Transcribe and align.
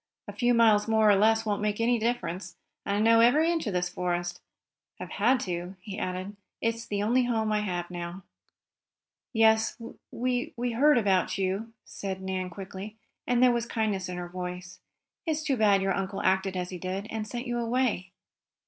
"A 0.27 0.33
few 0.33 0.55
miles 0.55 0.87
more 0.87 1.07
or 1.11 1.15
less 1.15 1.45
won't 1.45 1.61
make 1.61 1.79
any 1.79 1.99
difference, 1.99 2.55
and 2.87 2.97
I 2.97 2.99
know 2.99 3.19
every 3.19 3.51
inch 3.51 3.67
of 3.67 3.73
this 3.73 3.87
forest. 3.87 4.41
I've 4.99 5.11
had 5.11 5.39
to," 5.41 5.75
he 5.79 5.99
added. 5.99 6.35
"It's 6.59 6.87
the 6.87 7.03
only 7.03 7.25
home 7.25 7.51
I 7.51 7.59
have 7.59 7.91
now." 7.91 8.23
"Yes, 9.31 9.79
we 10.11 10.53
we 10.57 10.71
heard 10.71 10.97
about 10.97 11.37
you," 11.37 11.73
said 11.85 12.19
Nan 12.19 12.49
quickly, 12.49 12.97
and 13.27 13.43
there 13.43 13.51
was 13.51 13.67
kindness 13.67 14.09
in 14.09 14.17
her 14.17 14.27
voice. 14.27 14.79
"It's 15.27 15.43
too 15.43 15.55
bad 15.55 15.83
your 15.83 15.93
uncle 15.93 16.23
acted 16.23 16.57
as 16.57 16.71
he 16.71 16.79
did, 16.79 17.05
and 17.11 17.27
sent 17.27 17.45
you 17.45 17.59
away." 17.59 18.11